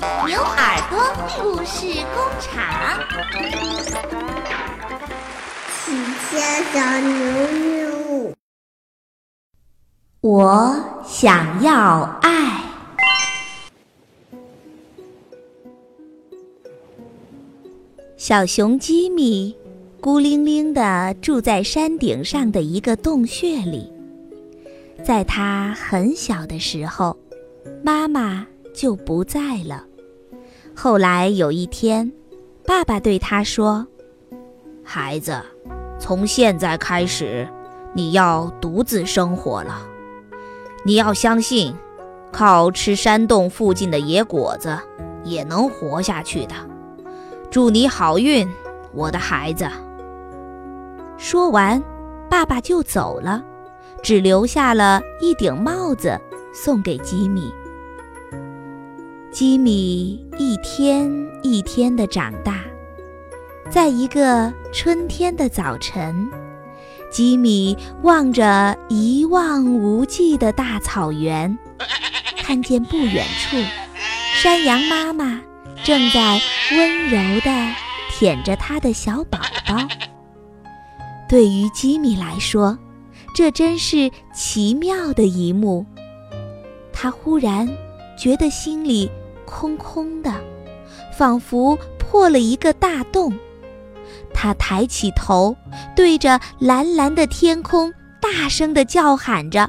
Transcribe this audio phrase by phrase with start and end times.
[0.00, 0.96] 牛耳朵
[1.42, 2.54] 故事工厂。
[5.72, 5.90] 喜
[6.30, 7.10] 家小牛
[7.66, 8.32] 牛，
[10.20, 12.62] 我想要爱。
[18.16, 19.56] 小熊吉米
[20.00, 23.92] 孤零零地住在山顶上的一个洞穴里。
[25.04, 27.18] 在他很小的时候，
[27.82, 29.87] 妈妈就不在了。
[30.80, 32.12] 后来有一天，
[32.64, 33.84] 爸爸对他说
[34.86, 35.36] ：“孩子，
[35.98, 37.48] 从现在开始，
[37.92, 39.84] 你要独自生活了。
[40.84, 41.74] 你要相信，
[42.30, 44.78] 靠吃山洞附近的野果子
[45.24, 46.54] 也能活下去的。
[47.50, 48.48] 祝你好运，
[48.94, 49.68] 我的孩子。”
[51.18, 51.82] 说完，
[52.30, 53.42] 爸爸就走了。
[54.00, 56.16] 只留下了一顶帽子
[56.54, 57.52] 送给吉米。
[59.30, 62.64] 吉米一天一天的长大，
[63.70, 66.26] 在一个春天的早晨，
[67.10, 71.56] 吉米望着一望无际的大草原，
[72.38, 73.56] 看见不远处，
[74.42, 75.42] 山羊妈妈
[75.84, 76.40] 正在
[76.72, 77.74] 温柔地
[78.10, 79.76] 舔着它的小宝宝。
[81.28, 82.76] 对于吉米来说，
[83.34, 85.84] 这真是奇妙的一幕。
[86.90, 87.68] 他忽然
[88.18, 89.10] 觉得心里
[89.46, 90.34] 空空的，
[91.16, 93.32] 仿佛破了一个大洞。
[94.34, 95.56] 他抬起头，
[95.96, 99.62] 对着蓝蓝的天空大声地叫喊着：“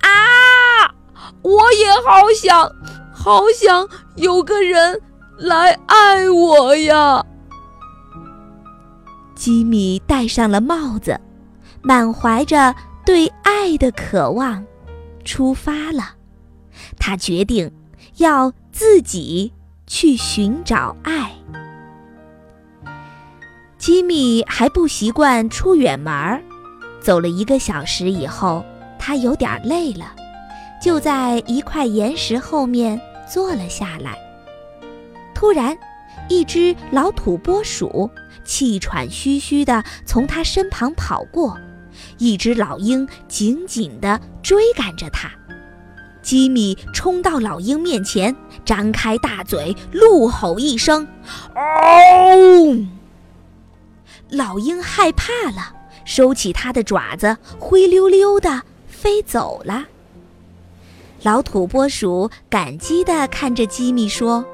[0.00, 0.94] 啊！
[1.42, 2.70] 我也好想，
[3.12, 5.00] 好想有个人
[5.36, 7.22] 来爱我呀！”
[9.34, 11.20] 吉米戴上了帽子。
[11.86, 12.74] 满怀着
[13.04, 14.64] 对爱的渴望，
[15.22, 16.13] 出发了。
[17.06, 17.70] 他决定
[18.16, 19.52] 要自己
[19.86, 21.32] 去寻找爱。
[23.76, 26.42] 吉米还不习惯出远门儿，
[27.02, 28.64] 走了一个小时以后，
[28.98, 30.16] 他有点累了，
[30.80, 32.98] 就在一块岩石后面
[33.30, 34.16] 坐了下来。
[35.34, 35.76] 突然，
[36.30, 38.10] 一只老土拨鼠
[38.46, 41.54] 气喘吁吁地从他身旁跑过。
[42.16, 45.30] 一只老鹰紧紧地追赶着他，
[46.24, 51.06] 吉米冲到老鹰面前，张开大嘴，怒吼一声
[51.54, 52.86] ：“嗷！”
[54.30, 55.72] 老鹰害怕了，
[56.04, 59.84] 收起它的爪子，灰溜溜的飞走了。
[61.22, 64.44] 老土拨鼠感激地看着吉米说：“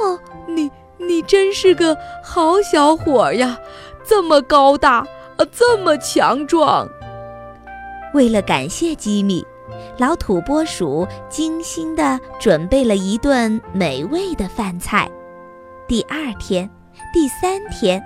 [0.00, 1.94] 哦，你你真是个
[2.24, 3.58] 好小伙呀，
[4.04, 5.06] 这么高大。”
[5.50, 6.86] 这么强壮！
[8.12, 9.42] 为了感谢吉米，
[10.00, 15.06] 老土拨鼠精心地准备了一顿美味的饭菜。
[15.86, 16.66] 第二天、
[17.12, 18.02] 第三天，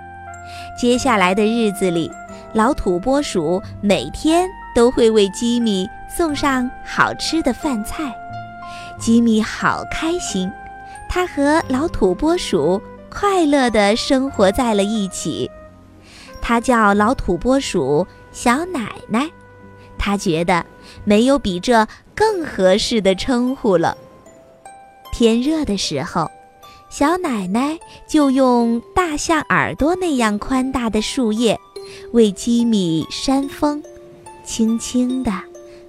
[0.77, 2.11] 接下来的日子里，
[2.51, 8.13] 老土拨鼠每天都会为吉米送上好吃的饭菜。
[8.99, 10.51] 吉米好开心，
[11.07, 15.49] 他和老土拨鼠快乐地生活在了一起。
[16.41, 19.29] 他叫老土拨鼠小奶奶，
[19.97, 20.65] 他觉得
[21.03, 23.97] 没有比这更合适的称呼了。
[25.11, 26.29] 天热的时候，
[26.89, 31.59] 小奶奶就用大象耳朵那样宽大的树叶
[32.11, 33.81] 为吉米扇风，
[34.43, 35.31] 轻轻地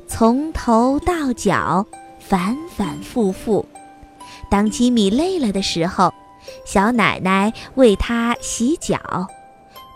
[0.06, 1.84] 从头到脚
[2.20, 3.66] 反反复复。
[4.48, 6.12] 当吉米累了的时候，
[6.64, 9.26] 小奶奶为他洗脚。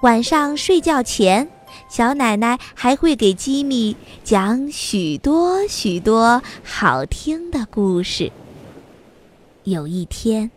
[0.03, 1.49] 晚上睡觉前，
[1.91, 8.31] 小奶奶还会给吉米讲许多许多好听的故事。
[9.65, 10.49] 有一天，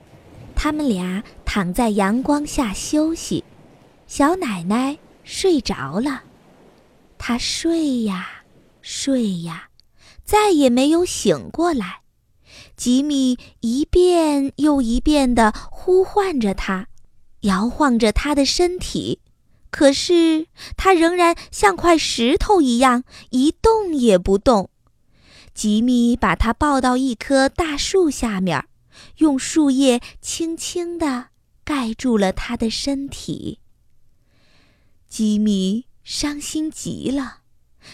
[0.56, 3.44] 他们俩躺在阳光下休息，
[4.06, 6.22] 小奶奶睡着了，
[7.18, 8.30] 她睡呀
[8.84, 9.70] 睡呀，
[10.24, 12.02] 再也没有醒过来。
[12.78, 16.86] 吉米一遍又一遍地呼唤着她，
[17.42, 19.20] 摇晃着她的身体。
[19.74, 20.46] 可是
[20.78, 24.70] 它仍然像块石头一样一动也不动。
[25.56, 28.64] 吉米把它抱到一棵大树下面，
[29.18, 31.30] 用树叶轻轻地
[31.64, 33.58] 盖住了他的身体。
[35.10, 37.40] 吉米伤心极了，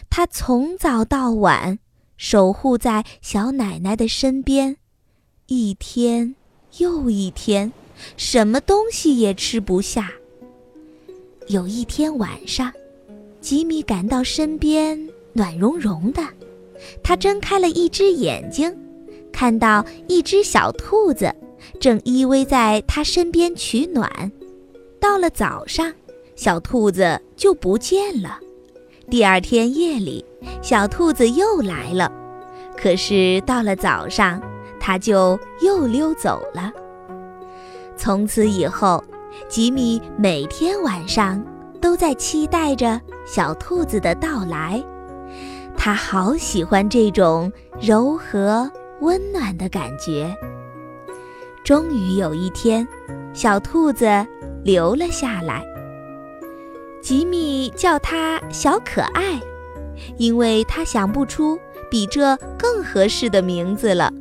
[0.10, 1.80] 他从早到晚
[2.18, 4.76] 守护在小奶奶的身边，
[5.48, 6.36] 一天
[6.80, 7.72] 又一天，
[8.18, 10.19] 什么东西也吃不下。
[11.50, 12.72] 有一天晚上，
[13.42, 16.22] 吉米感到身边暖融融的，
[17.02, 18.72] 他睁开了一只眼睛，
[19.34, 21.34] 看到一只小兔子
[21.80, 24.32] 正依偎在他身边取暖。
[25.00, 25.92] 到了早上，
[26.36, 28.38] 小兔子就不见了。
[29.10, 30.24] 第二天夜里，
[30.62, 32.12] 小兔子又来了，
[32.78, 34.40] 可是到了早上，
[34.80, 36.72] 它就又溜走了。
[37.98, 39.04] 从此以后，
[39.48, 41.44] 吉米每天晚上
[41.82, 44.84] 都在期待着小兔子的到来。
[45.78, 48.70] 他好喜欢这种柔和
[49.02, 50.36] 温暖的感觉。
[51.64, 52.86] 终于有一天，
[53.34, 54.06] 小兔子
[54.64, 55.64] 留了下来。
[57.02, 59.40] 吉米叫它小可爱，
[60.18, 61.58] 因为他想不出
[61.90, 64.12] 比这更合适的名字了。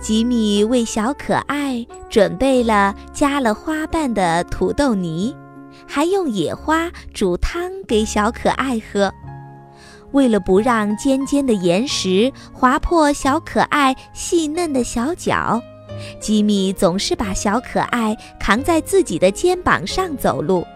[0.00, 5.36] 吉米为小可爱准备了加了花瓣的土豆泥，
[5.86, 9.12] 还用野花煮汤给小可爱喝。
[10.12, 15.60] 为了不让尖尖的岩石划破小可爱细嫩的小脚，
[16.18, 20.66] 吉米总是把小可爱扛在自己的肩膀上走路。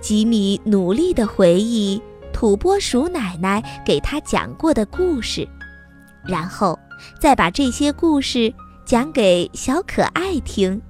[0.00, 2.02] 吉米努力地回忆
[2.32, 5.48] 土拨鼠奶奶给他讲过的故事，
[6.26, 6.78] 然后
[7.18, 8.52] 再把这些故事
[8.84, 10.80] 讲给小可爱听。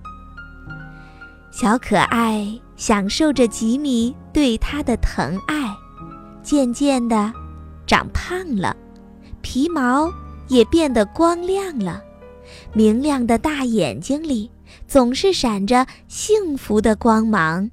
[1.50, 5.74] 小可爱享受着吉米对他的疼爱，
[6.42, 7.32] 渐渐的
[7.86, 8.76] 长胖了，
[9.40, 10.10] 皮毛
[10.48, 12.02] 也变得光亮了，
[12.72, 14.50] 明亮的大眼睛里
[14.88, 17.70] 总是闪着幸福的光芒。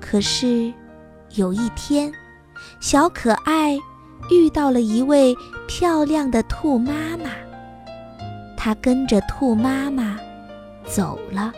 [0.00, 0.72] 可是，
[1.34, 2.10] 有一天，
[2.80, 3.78] 小可爱
[4.28, 5.36] 遇到了一位
[5.66, 7.30] 漂亮的兔妈妈。
[8.56, 10.18] 它跟着兔妈妈
[10.84, 11.52] 走了。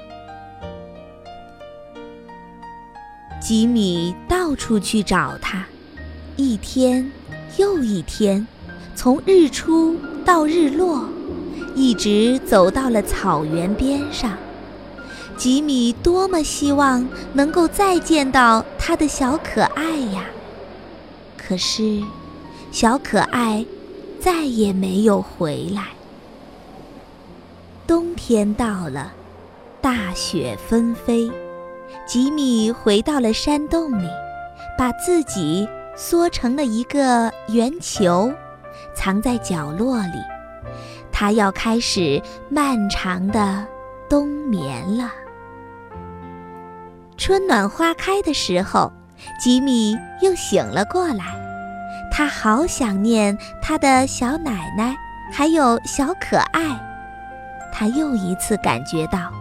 [3.40, 5.64] 吉米到处去找它，
[6.36, 7.10] 一天
[7.56, 8.46] 又一天，
[8.94, 11.08] 从日出到日落，
[11.74, 14.36] 一直走到了草原边上。
[15.36, 20.24] 吉米多么希望能够再见到他的小可爱呀！
[21.36, 22.00] 可是，
[22.72, 23.64] 小可爱
[24.18, 25.88] 再也没有回来。
[27.86, 29.12] 冬天到了，
[29.82, 31.30] 大雪纷飞，
[32.06, 34.08] 吉米回到了山洞里，
[34.78, 38.32] 把自己缩成了一个圆球，
[38.94, 40.18] 藏在角落里。
[41.12, 43.66] 他要开始漫长的
[44.08, 45.12] 冬眠了。
[47.18, 48.90] 春暖花开的时候，
[49.38, 51.51] 吉米又醒了过来。
[52.14, 54.94] 他好想念他的小奶奶，
[55.32, 56.78] 还有小可爱。
[57.72, 59.32] 他又一次感觉到，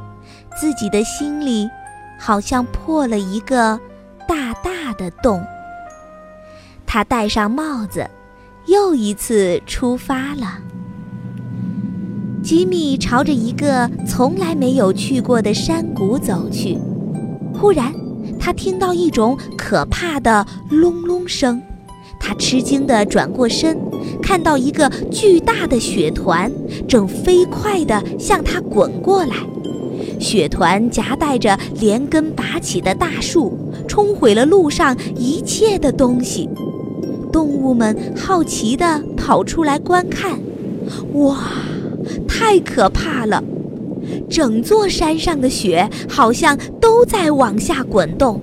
[0.56, 1.70] 自己的心里
[2.18, 3.78] 好像破了一个
[4.26, 5.46] 大大的洞。
[6.86, 8.10] 他戴上帽子，
[8.68, 10.58] 又一次出发了。
[12.42, 16.78] 吉米朝着一个从来没有去过的山谷走去。
[17.54, 17.94] 忽然，
[18.40, 21.62] 他听到一种可怕的隆隆声，
[22.22, 23.78] 他吃惊地转过身，
[24.22, 26.52] 看到一个巨大的雪团
[26.88, 29.36] 正飞快地向他滚过来。
[30.20, 33.58] 雪团夹带着连根拔起的大树，
[33.88, 36.48] 冲毁了路上一切的东西。
[37.32, 40.40] 动物们好奇地跑出来观看，
[41.14, 41.40] 哇，
[42.28, 43.44] 太可怕了！
[44.30, 48.42] 整座山上的雪好像都在往下滚动。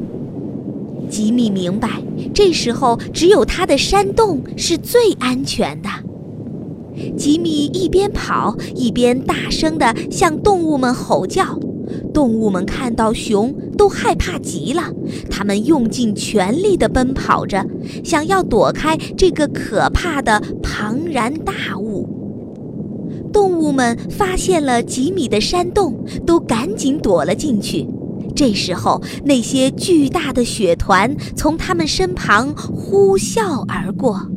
[1.09, 2.03] 吉米明白，
[2.35, 5.89] 这时候只有他的山洞是最安全的。
[7.17, 11.59] 吉米一边跑一边大声地向动物们吼叫。
[12.13, 14.83] 动物们看到熊都害怕极了，
[15.31, 17.65] 它们用尽全力地奔跑着，
[18.05, 22.07] 想要躲开这个可怕的庞然大物。
[23.33, 27.87] 动物们发现了吉米的山洞，都赶紧躲了进去。
[28.39, 34.31] 这时候，那些巨大的雪团从他们身旁呼啸而过。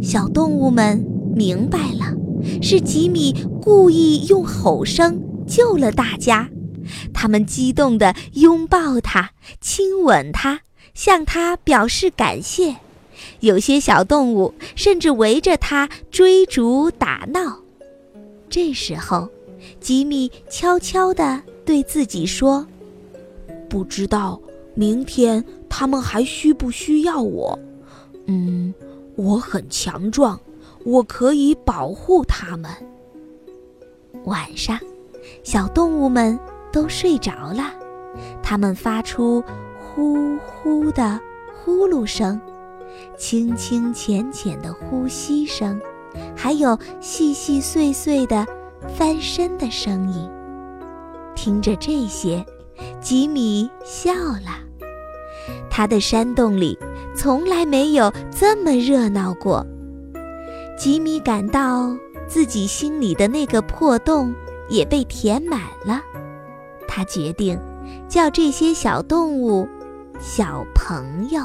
[0.00, 2.16] 小动物们明白了，
[2.62, 6.48] 是吉米故意用吼声救了大家。
[7.12, 10.60] 他们激动地拥抱他，亲吻他，
[10.94, 12.76] 向他表示感谢。
[13.40, 17.58] 有些小动物甚至围着他追逐打闹。
[18.48, 19.28] 这时候，
[19.78, 22.66] 吉米悄悄地对自己说
[23.68, 24.40] ：“不知道
[24.74, 27.58] 明天他们还需不需要我？
[28.26, 28.72] 嗯，
[29.16, 30.38] 我很强壮，
[30.84, 32.70] 我可以保护他们。”
[34.24, 34.78] 晚上，
[35.44, 36.38] 小动物们
[36.72, 37.72] 都睡着了，
[38.42, 39.42] 它们发出
[39.78, 41.18] 呼呼的
[41.54, 42.40] 呼噜声，
[43.16, 45.80] 清清浅浅的呼吸声。
[46.34, 48.44] 还有细细碎碎的
[48.96, 50.28] 翻身的声音。
[51.36, 52.44] 听着这些，
[53.00, 54.58] 吉米笑了。
[55.70, 56.78] 他的山洞里
[57.14, 59.64] 从来没有这么热闹过。
[60.76, 64.34] 吉米感到自己心里的那个破洞
[64.68, 66.02] 也被填满了。
[66.86, 67.58] 他决定
[68.08, 69.68] 叫这些小动物
[70.20, 71.42] “小朋友”。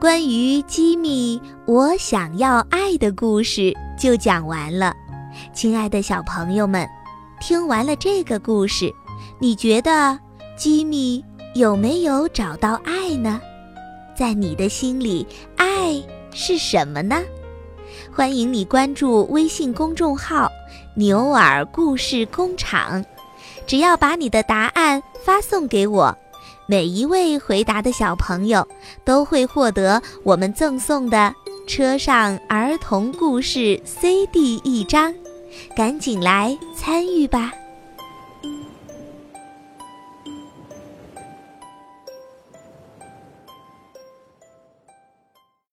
[0.00, 4.94] 关于吉米，我想要爱的故事就讲完了。
[5.52, 6.88] 亲爱的小朋友们，
[7.40, 8.92] 听完了这个故事，
[9.38, 10.18] 你觉得
[10.56, 13.40] 吉米有没有找到爱呢？
[14.16, 15.26] 在你的心里，
[15.56, 16.02] 爱
[16.32, 17.22] 是什么呢？
[18.12, 20.50] 欢迎你关注微信公众号
[20.96, 23.04] “牛耳故事工厂”，
[23.66, 26.16] 只要把你的答案发送给我。
[26.66, 28.66] 每一位回答的小朋友
[29.04, 31.32] 都会获得我们赠送的
[31.68, 35.14] 《车上儿童故事》CD 一张，
[35.76, 37.52] 赶紧来参与吧！